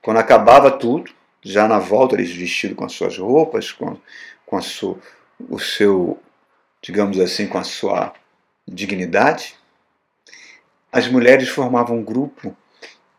[0.00, 3.98] Quando acabava tudo, já na volta, eles vestidos com as suas roupas, com,
[4.46, 4.98] com a sua,
[5.38, 6.20] o seu,
[6.80, 8.12] digamos assim, com a sua
[8.66, 9.56] dignidade,
[10.90, 12.56] as mulheres formavam um grupo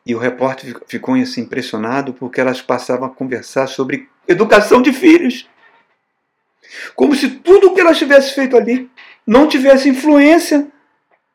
[0.05, 5.49] e o repórter ficou assim, impressionado porque elas passavam a conversar sobre educação de filhos.
[6.95, 8.89] Como se tudo o que elas tivessem feito ali
[9.25, 10.67] não tivesse influência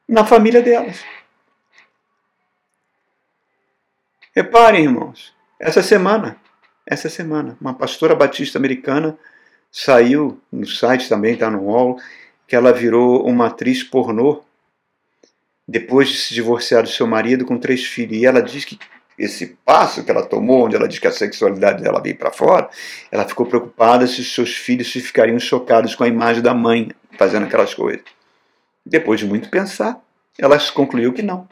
[0.09, 1.05] na família delas.
[4.35, 6.37] Reparem, irmãos, essa semana,
[6.87, 9.19] essa semana, uma pastora batista americana
[9.71, 12.01] saiu no site também, está no UOL,
[12.47, 14.43] que ela virou uma atriz pornô
[15.67, 18.17] depois de se divorciar do seu marido com três filhos.
[18.17, 18.79] E ela diz que
[19.19, 22.71] esse passo que ela tomou, onde ela diz que a sexualidade dela veio para fora,
[23.11, 27.45] ela ficou preocupada se os seus filhos ficariam chocados com a imagem da mãe fazendo
[27.45, 28.18] aquelas coisas.
[28.89, 30.03] Depois de muito pensar,
[30.39, 31.47] ela concluiu que não.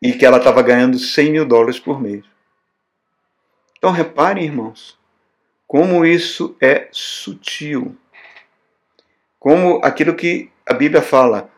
[0.00, 2.24] E que ela estava ganhando 100 mil dólares por mês.
[3.76, 4.96] Então reparem, irmãos,
[5.66, 7.96] como isso é sutil.
[9.38, 11.50] Como aquilo que a Bíblia fala,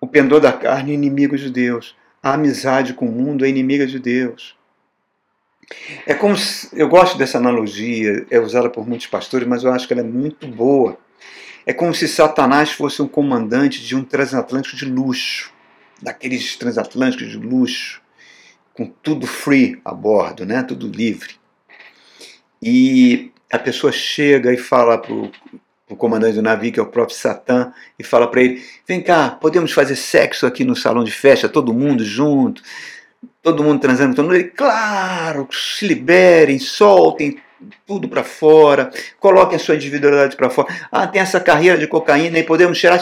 [0.00, 1.94] o pendor da carne é inimigo de Deus.
[2.22, 4.56] A amizade com o mundo é inimiga de Deus.
[6.06, 9.86] É como se, eu gosto dessa analogia, é usada por muitos pastores, mas eu acho
[9.86, 10.98] que ela é muito boa.
[11.66, 15.52] É como se Satanás fosse um comandante de um transatlântico de luxo,
[16.00, 18.00] daqueles transatlânticos de luxo,
[18.72, 20.62] com tudo free a bordo, né?
[20.62, 21.34] tudo livre.
[22.62, 27.16] E a pessoa chega e fala para o comandante do navio, que é o próprio
[27.16, 31.48] Satã, e fala para ele: Vem cá, podemos fazer sexo aqui no salão de festa,
[31.48, 32.62] todo mundo junto,
[33.42, 34.36] todo mundo transando, todo mundo.
[34.36, 37.38] Ele, claro, se liberem, soltem
[37.86, 40.68] tudo para fora, coloquem a sua individualidade para fora.
[40.90, 43.00] Ah, tem essa carreira de cocaína e podemos tirar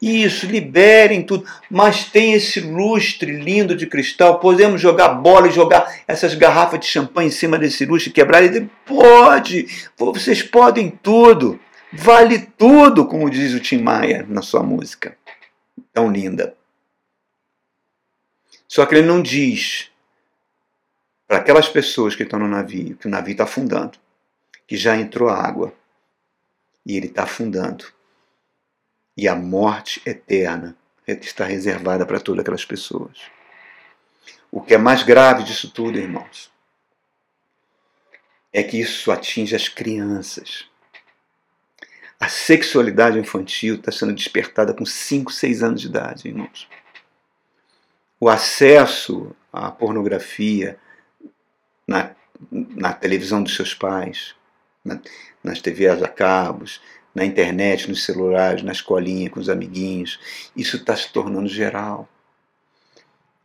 [0.00, 1.44] isso, liberem tudo.
[1.70, 6.86] Mas tem esse lustre lindo de cristal, podemos jogar bola e jogar essas garrafas de
[6.86, 8.42] champanhe em cima desse lustre quebrar.
[8.42, 11.58] Ele pode, vocês podem tudo,
[11.92, 15.16] vale tudo, como diz o Tim Maia na sua música.
[15.92, 16.54] Tão linda.
[18.66, 19.90] Só que ele não diz
[21.28, 23.98] para aquelas pessoas que estão no navio, que o navio está afundando,
[24.66, 25.74] que já entrou água
[26.86, 27.84] e ele está afundando.
[29.14, 30.74] E a morte eterna
[31.06, 33.18] está reservada para todas aquelas pessoas.
[34.50, 36.50] O que é mais grave disso tudo, irmãos,
[38.50, 40.66] é que isso atinge as crianças.
[42.18, 46.66] A sexualidade infantil está sendo despertada com 5, 6 anos de idade, irmãos.
[48.18, 50.78] O acesso à pornografia,
[51.88, 52.14] na,
[52.50, 54.34] na televisão dos seus pais,
[54.84, 55.00] na,
[55.42, 56.80] nas TVs a cabos,
[57.14, 60.20] na internet, nos celulares, na escolinha, com os amiguinhos.
[60.54, 62.08] Isso está se tornando geral.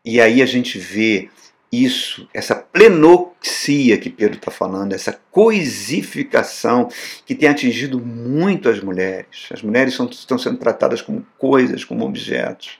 [0.05, 1.29] E aí a gente vê
[1.71, 6.87] isso, essa plenoxia que Pedro está falando, essa coisificação
[7.25, 9.49] que tem atingido muito as mulheres.
[9.51, 12.79] As mulheres são, estão sendo tratadas como coisas, como objetos.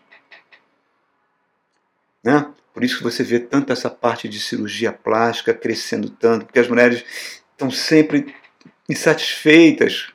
[2.24, 2.46] Né?
[2.74, 6.68] Por isso que você vê tanto essa parte de cirurgia plástica crescendo tanto, porque as
[6.68, 7.04] mulheres
[7.54, 8.34] estão sempre
[8.90, 10.14] insatisfeitas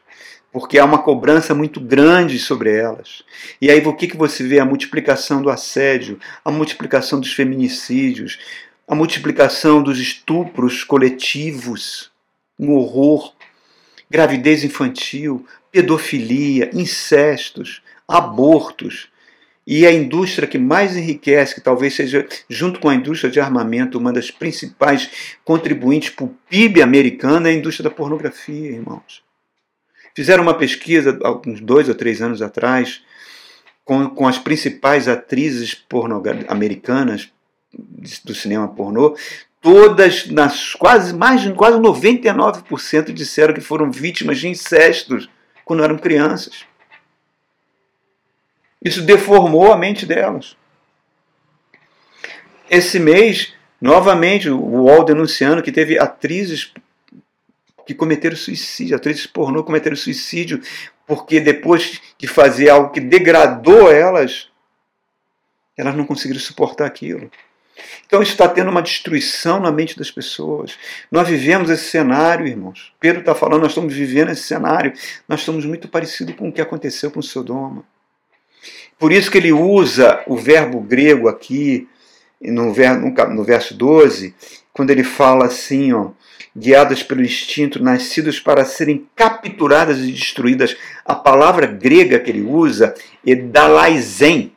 [0.50, 3.22] porque há uma cobrança muito grande sobre elas.
[3.60, 4.58] E aí o que, que você vê?
[4.58, 8.38] A multiplicação do assédio, a multiplicação dos feminicídios,
[8.86, 12.10] a multiplicação dos estupros coletivos,
[12.58, 13.34] um horror,
[14.10, 19.08] gravidez infantil, pedofilia, incestos, abortos.
[19.70, 23.98] E a indústria que mais enriquece, que talvez seja, junto com a indústria de armamento,
[23.98, 25.10] uma das principais
[25.44, 29.22] contribuintes para o PIB americano, é a indústria da pornografia, irmãos.
[30.14, 33.02] Fizeram uma pesquisa, uns dois ou três anos atrás,
[33.84, 35.84] com, com as principais atrizes
[36.48, 37.30] americanas
[38.24, 39.18] do cinema pornô,
[39.60, 45.28] todas, nas quase mais quase 99% disseram que foram vítimas de incestos
[45.62, 46.64] quando eram crianças.
[48.82, 50.56] Isso deformou a mente delas.
[52.70, 56.72] Esse mês, novamente, o UOL denunciando que teve atrizes
[57.86, 60.60] que cometeram suicídio, atrizes pornô cometeram suicídio
[61.06, 64.50] porque depois de fazer algo que degradou elas,
[65.74, 67.30] elas não conseguiram suportar aquilo.
[68.06, 70.76] Então isso está tendo uma destruição na mente das pessoas.
[71.10, 72.92] Nós vivemos esse cenário, irmãos.
[73.00, 74.92] Pedro está falando, nós estamos vivendo esse cenário.
[75.26, 77.84] Nós estamos muito parecidos com o que aconteceu com Sodoma.
[78.98, 81.88] Por isso que ele usa o verbo grego aqui,
[82.40, 84.34] no, verso 12,
[84.72, 86.10] quando ele fala assim, ó,
[86.56, 90.76] guiadas pelo instinto, nascidos para serem capturadas e destruídas.
[91.04, 92.94] A palavra grega que ele usa
[93.26, 94.52] é dalaizen,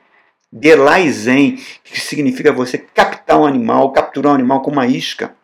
[0.52, 5.36] delaizen, que significa você captar um animal, capturar um animal com uma isca.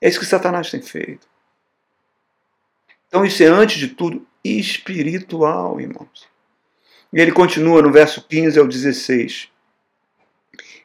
[0.00, 1.26] É isso que Satanás tem feito.
[3.08, 6.28] Então isso é, antes de tudo, espiritual, irmãos.
[7.12, 9.48] E ele continua no verso 15 ao 16.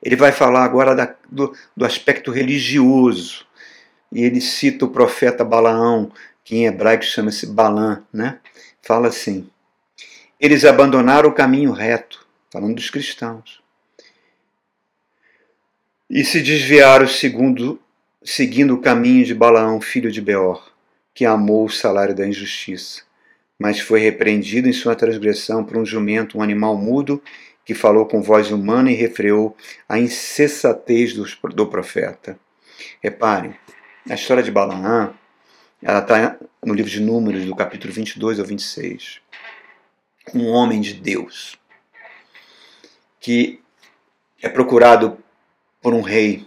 [0.02, 3.46] Ele vai falar agora da, do, do aspecto religioso.
[4.12, 6.12] E ele cita o profeta Balaão,
[6.44, 8.40] que em hebraico chama-se Balã, né?
[8.82, 9.50] Fala assim:
[10.40, 13.62] Eles abandonaram o caminho reto, falando dos cristãos,
[16.10, 17.82] e se desviaram segundo,
[18.24, 20.72] seguindo o caminho de Balaão, filho de Beor,
[21.14, 23.02] que amou o salário da injustiça
[23.60, 27.22] mas foi repreendido em sua transgressão por um jumento, um animal mudo,
[27.66, 29.56] que falou com voz humana e refreou
[29.88, 32.38] a incessatez do, do profeta.
[33.02, 33.56] Reparem,
[34.10, 35.14] a história de Balaã,
[35.82, 39.22] ela está no livro de Números, do capítulo 22 ao 26.
[40.34, 41.58] Um homem de Deus,
[43.20, 43.62] que
[44.42, 45.18] é procurado
[45.82, 46.46] por um rei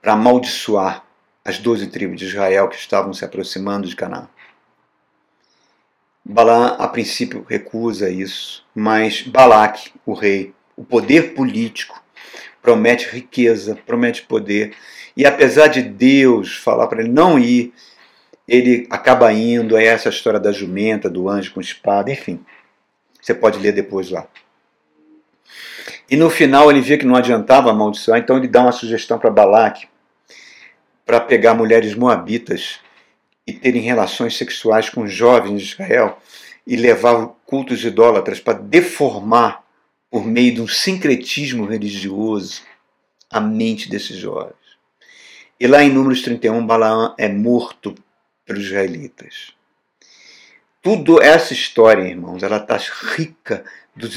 [0.00, 1.04] para amaldiçoar
[1.44, 4.28] as doze tribos de Israel que estavam se aproximando de Canaã.
[6.30, 12.00] Balaam, a princípio, recusa isso, mas Balaque, o rei, o poder político,
[12.62, 14.72] promete riqueza, promete poder.
[15.16, 17.72] E apesar de Deus falar para ele não ir,
[18.46, 19.76] ele acaba indo.
[19.76, 22.38] É essa história da jumenta, do anjo com espada, enfim.
[23.20, 24.26] Você pode ler depois lá.
[26.08, 29.30] E no final ele vê que não adiantava amaldiçoar, então ele dá uma sugestão para
[29.30, 29.88] Balaque
[31.04, 32.78] para pegar mulheres moabitas
[33.50, 36.18] e terem relações sexuais com jovens de Israel
[36.64, 39.64] e levar cultos idólatras para deformar,
[40.08, 42.62] por meio de um sincretismo religioso,
[43.28, 44.54] a mente desses jovens.
[45.58, 47.94] E lá em Números 31, Balaão é morto
[48.46, 49.52] pelos israelitas.
[50.80, 52.76] Tudo essa história, irmãos, ela está
[53.16, 54.08] rica do,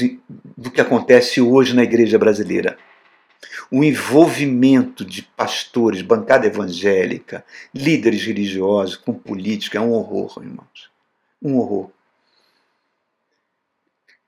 [0.56, 2.78] do que acontece hoje na igreja brasileira
[3.70, 10.90] o envolvimento de pastores, bancada evangélica, líderes religiosos com política é um horror, irmãos.
[11.42, 11.90] Um horror.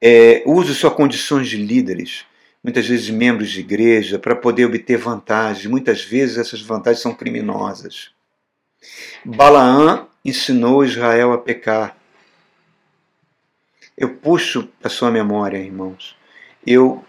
[0.01, 2.25] É, use suas condições de líderes,
[2.63, 5.67] muitas vezes membros de igreja, para poder obter vantagens.
[5.67, 8.11] Muitas vezes essas vantagens são criminosas.
[9.25, 11.97] Balaã ensinou Israel a pecar.
[13.97, 16.17] Eu puxo a sua memória, irmãos.
[16.67, 17.03] Eu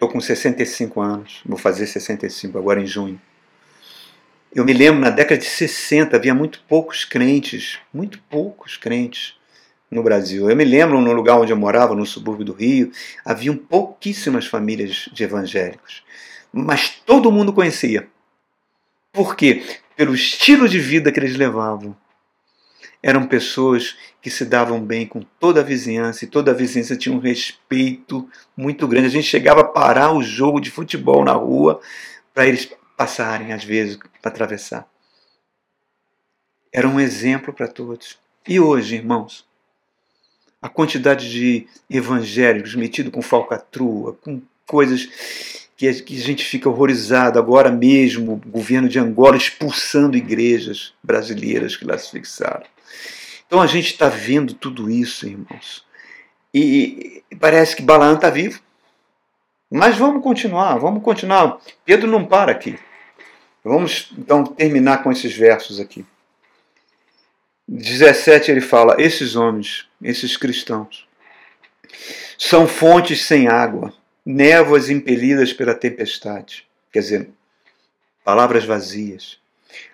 [0.00, 3.20] Estou com 65 anos, vou fazer 65 agora em junho.
[4.50, 9.34] Eu me lembro, na década de 60, havia muito poucos crentes, muito poucos crentes
[9.90, 10.48] no Brasil.
[10.48, 12.90] Eu me lembro, no lugar onde eu morava, no subúrbio do Rio,
[13.22, 16.02] haviam pouquíssimas famílias de evangélicos.
[16.50, 18.08] Mas todo mundo conhecia.
[19.12, 19.62] Por quê?
[19.94, 21.94] Pelo estilo de vida que eles levavam.
[23.02, 27.14] Eram pessoas que se davam bem com toda a vizinhança e toda a vizinhança tinha
[27.14, 29.06] um respeito muito grande.
[29.06, 31.80] A gente chegava a parar o jogo de futebol na rua
[32.34, 34.86] para eles passarem, às vezes, para atravessar.
[36.72, 38.18] Era um exemplo para todos.
[38.46, 39.46] E hoje, irmãos,
[40.60, 45.08] a quantidade de evangélicos metidos com falcatrua, com coisas
[45.76, 47.38] que a gente fica horrorizado.
[47.38, 52.66] Agora mesmo, o governo de Angola expulsando igrejas brasileiras que lá se fixaram.
[53.46, 55.84] Então a gente está vendo tudo isso, irmãos.
[56.52, 58.60] E, parece que Balaão está vivo.
[59.70, 61.58] Mas vamos continuar, vamos continuar.
[61.84, 62.78] Pedro não para aqui.
[63.62, 66.04] Vamos então terminar com esses versos aqui.
[67.68, 71.06] 17 ele fala: esses homens, esses cristãos,
[72.36, 73.92] são fontes sem água,
[74.26, 76.66] névoas impelidas pela tempestade.
[76.92, 77.30] Quer dizer,
[78.24, 79.38] palavras vazias.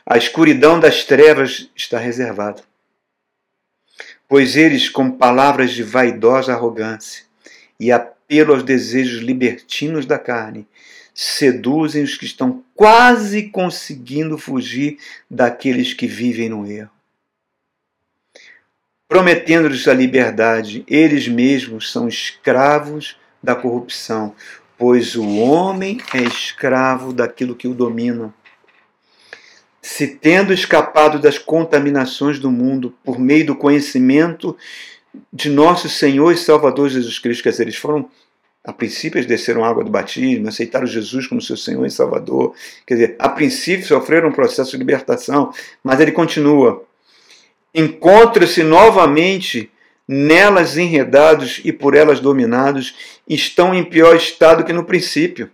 [0.07, 2.63] A escuridão das trevas está reservada.
[4.29, 7.25] Pois eles, com palavras de vaidosa arrogância
[7.79, 10.67] e apelo aos desejos libertinos da carne,
[11.15, 14.99] seduzem os que estão quase conseguindo fugir
[15.31, 16.91] daqueles que vivem no erro
[19.09, 24.35] prometendo-lhes a liberdade, eles mesmos são escravos da corrupção,
[24.77, 28.35] pois o homem é escravo daquilo que o domina.
[29.89, 34.57] Se tendo escapado das contaminações do mundo por meio do conhecimento
[35.33, 38.11] de nosso Senhor e Salvador Jesus Cristo, quer dizer, eles foram
[38.65, 42.53] a princípio eles desceram água do batismo, aceitaram Jesus como seu Senhor e Salvador.
[42.85, 45.53] Quer dizer, a princípio sofreram um processo de libertação,
[45.85, 46.83] mas ele continua
[47.73, 49.71] encontram-se novamente
[50.09, 55.49] nelas enredados e por elas dominados, estão em pior estado que no princípio.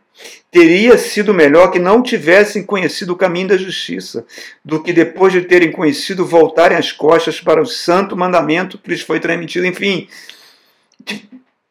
[0.51, 4.27] Teria sido melhor que não tivessem conhecido o caminho da justiça,
[4.65, 9.01] do que depois de terem conhecido voltarem as costas para o santo mandamento que lhes
[9.01, 9.67] foi transmitido.
[9.67, 10.09] Enfim,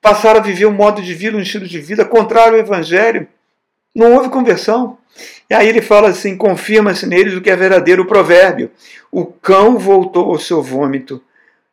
[0.01, 3.27] passaram a viver um modo de vida, um estilo de vida contrário ao evangelho.
[3.95, 4.97] Não houve conversão.
[5.49, 8.71] E aí ele fala assim: confirma-se neles o que é verdadeiro o provérbio.
[9.11, 11.21] O cão voltou ao seu vômito,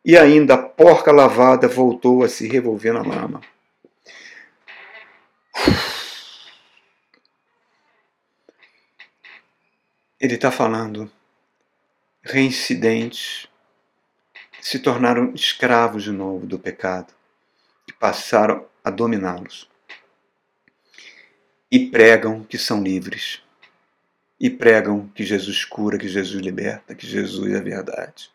[0.05, 3.41] e ainda a porca lavada voltou a se revolver na lama.
[10.19, 11.09] Ele está falando,
[12.21, 13.47] reincidentes
[14.61, 17.13] se tornaram escravos de novo do pecado
[17.87, 19.69] e passaram a dominá-los
[21.71, 23.41] e pregam que são livres.
[24.39, 28.31] E pregam que Jesus cura, que Jesus liberta, que Jesus é verdade.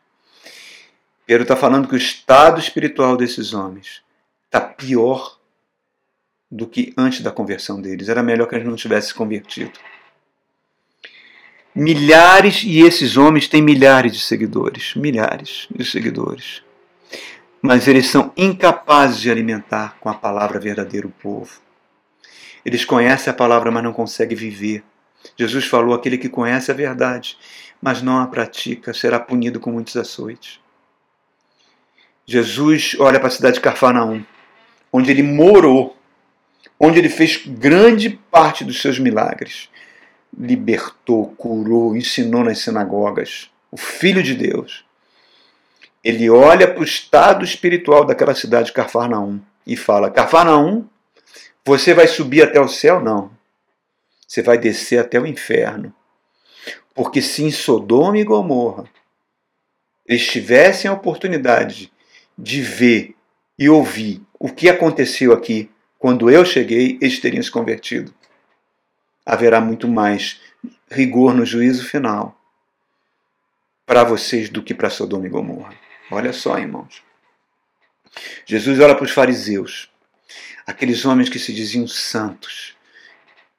[1.27, 4.03] Pedro está falando que o estado espiritual desses homens
[4.45, 5.39] está pior
[6.51, 8.11] do que antes da conversão deles.
[8.11, 9.73] Era melhor que eles não tivessem convertido.
[11.75, 16.63] Milhares, e esses homens têm milhares de seguidores milhares de seguidores.
[17.61, 21.61] Mas eles são incapazes de alimentar com a palavra verdadeira o povo.
[22.65, 24.85] Eles conhecem a palavra, mas não conseguem viver.
[25.37, 27.37] Jesus falou: aquele que conhece a verdade,
[27.83, 30.61] mas não a pratica, será punido com muitos açoites.
[32.25, 34.25] Jesus olha para a cidade de Carfanaum,
[34.93, 35.97] onde ele morou,
[36.79, 39.69] onde ele fez grande parte dos seus milagres.
[40.39, 43.51] Libertou, curou, ensinou nas sinagogas.
[43.71, 44.85] O Filho de Deus.
[46.03, 50.87] Ele olha para o estado espiritual daquela cidade de Carfanaum e fala: Carfanaum
[51.65, 53.01] você vai subir até o céu?
[53.01, 53.31] Não.
[54.27, 55.95] Você vai descer até o inferno.
[56.95, 58.85] Porque se em Sodoma e Gomorra
[60.07, 61.91] eles tivessem a oportunidade
[62.37, 63.15] de ver
[63.59, 68.13] e ouvir o que aconteceu aqui quando eu cheguei, eles teriam se convertido.
[69.25, 70.41] Haverá muito mais
[70.91, 72.39] rigor no juízo final
[73.87, 75.75] para vocês do que para Sodoma e Gomorra.
[76.11, 77.03] Olha só, irmãos.
[78.47, 79.91] Jesus olha para os fariseus
[80.67, 82.75] aqueles homens que se diziam santos,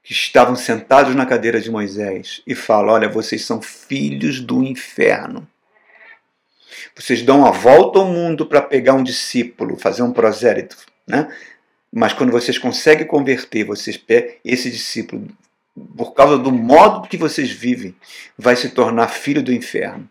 [0.03, 5.47] que estavam sentados na cadeira de Moisés, e fala: Olha, vocês são filhos do inferno.
[6.95, 11.27] Vocês dão a volta ao mundo para pegar um discípulo, fazer um prosélito, né?
[11.91, 14.01] Mas quando vocês conseguem converter, vocês
[14.43, 15.27] esse discípulo,
[15.95, 17.95] por causa do modo que vocês vivem,
[18.37, 20.07] vai se tornar filho do inferno.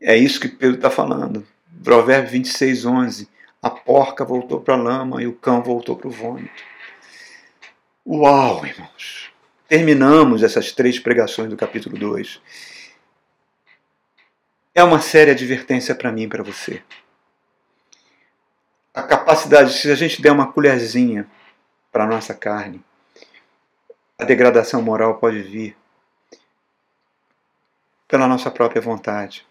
[0.00, 1.46] É isso que Pedro está falando.
[1.82, 3.28] Provérbio 26, 11
[3.62, 6.50] a porca voltou para a lama e o cão voltou para o vômito.
[8.04, 9.30] Uau, irmãos!
[9.68, 12.40] Terminamos essas três pregações do capítulo 2.
[14.74, 16.82] É uma séria advertência para mim e para você.
[18.92, 21.30] A capacidade, se a gente der uma colherzinha
[21.92, 22.82] para a nossa carne,
[24.22, 25.76] a degradação moral pode vir
[28.06, 29.44] pela nossa própria vontade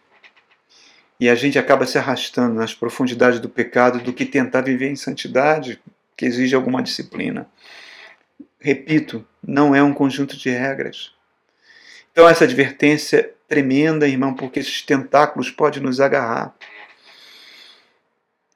[1.20, 4.96] e a gente acaba se arrastando nas profundidades do pecado do que tentar viver em
[4.96, 5.80] santidade,
[6.18, 7.48] que exige alguma disciplina.
[8.60, 11.14] Repito, não é um conjunto de regras.
[12.12, 16.56] Então, essa advertência é tremenda, irmão, porque esses tentáculos podem nos agarrar.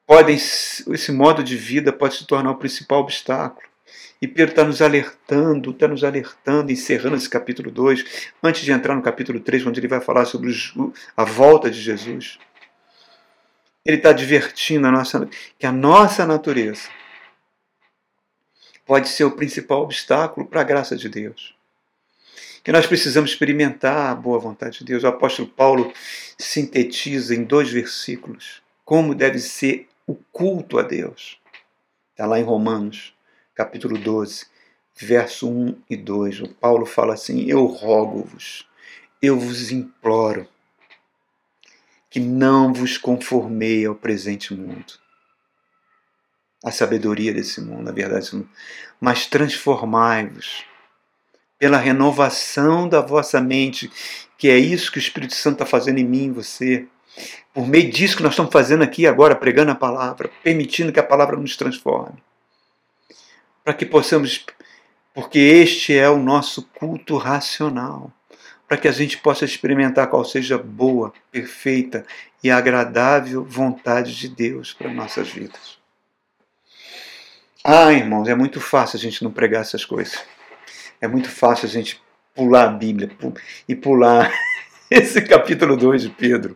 [0.08, 3.75] Podem, esse modo de vida pode se tornar o principal obstáculo.
[4.22, 8.96] E Pedro está nos alertando, está nos alertando, encerrando esse capítulo 2, antes de entrar
[8.96, 10.54] no capítulo 3, onde ele vai falar sobre
[11.16, 12.40] a volta de Jesus.
[13.86, 15.30] Ele está advertindo a nossa,
[15.60, 16.90] que a nossa natureza
[18.86, 21.56] pode ser o principal obstáculo para a graça de Deus.
[22.64, 25.04] Que nós precisamos experimentar a boa vontade de Deus.
[25.04, 25.94] O apóstolo Paulo
[26.38, 31.40] sintetiza em dois versículos como deve ser o culto a Deus.
[32.12, 33.15] Está lá em Romanos,
[33.56, 34.48] capítulo 12,
[34.94, 36.42] verso 1 e 2.
[36.42, 38.68] O Paulo fala assim: Eu rogo-vos,
[39.22, 40.48] eu vos imploro,
[42.10, 44.94] que não vos conformei ao presente mundo,
[46.64, 48.46] à sabedoria desse mundo, na verdade,
[49.00, 50.66] mas transformai-vos
[51.58, 53.90] pela renovação da vossa mente,
[54.38, 56.86] que é isso que o Espírito Santo está fazendo em mim, em você.
[57.54, 61.04] Por meio disso que nós estamos fazendo aqui agora, pregando a palavra, permitindo que a
[61.04, 62.22] palavra nos transforme.
[63.66, 64.46] Para que possamos,
[65.12, 68.14] porque este é o nosso culto racional,
[68.68, 72.06] para que a gente possa experimentar qual seja boa, perfeita
[72.44, 75.80] e agradável vontade de Deus para nossas vidas.
[77.64, 80.24] Ah, irmãos, é muito fácil a gente não pregar essas coisas.
[81.02, 82.00] É muito fácil a gente
[82.36, 83.10] pular a Bíblia
[83.68, 84.32] e pular
[84.92, 86.56] esse capítulo 2 de Pedro.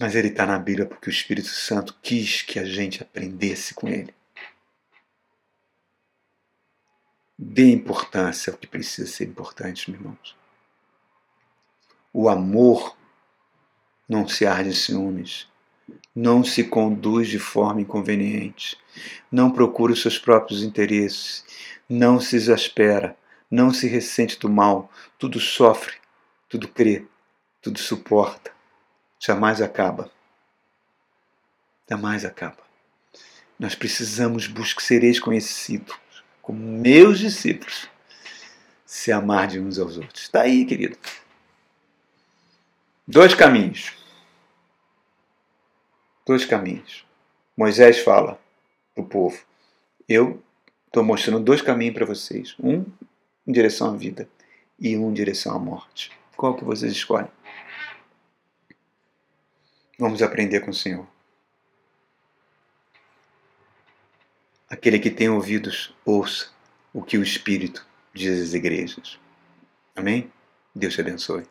[0.00, 3.86] Mas ele está na Bíblia porque o Espírito Santo quis que a gente aprendesse com
[3.86, 4.17] ele.
[7.38, 10.36] Dê importância ao que precisa ser importante, meus irmãos.
[12.12, 12.96] O amor
[14.08, 15.46] não se arde em ciúmes,
[16.12, 18.76] não se conduz de forma inconveniente,
[19.30, 21.44] não procura os seus próprios interesses,
[21.88, 23.16] não se exaspera,
[23.48, 25.94] não se ressente do mal, tudo sofre,
[26.48, 27.06] tudo crê,
[27.62, 28.50] tudo suporta,
[29.20, 30.10] jamais acaba.
[31.88, 32.66] Jamais acaba.
[33.58, 35.96] Nós precisamos buscar sereis conhecidos
[36.48, 37.90] como meus discípulos,
[38.86, 40.22] se amar de uns aos outros.
[40.22, 40.96] Está aí, querido.
[43.06, 43.92] Dois caminhos.
[46.26, 47.04] Dois caminhos.
[47.54, 48.40] Moisés fala
[48.94, 49.38] para o povo:
[50.08, 50.42] Eu
[50.86, 52.56] Estou mostrando dois caminhos para vocês.
[52.58, 52.82] Um
[53.46, 54.26] em direção à vida
[54.80, 56.10] e um em direção à morte.
[56.34, 57.30] Qual que vocês escolhem?
[59.98, 61.06] Vamos aprender com o Senhor.
[64.70, 66.50] Aquele que tem ouvidos, ouça
[66.92, 69.18] o que o Espírito diz às igrejas.
[69.96, 70.30] Amém?
[70.74, 71.44] Deus te abençoe.